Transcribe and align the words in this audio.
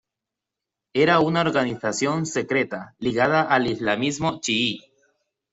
Era 0.95 1.19
una 1.19 1.41
organización 1.41 2.25
secreta 2.25 2.95
ligada 2.97 3.43
al 3.43 3.67
islamismo 3.67 4.39
chií. 4.39 4.83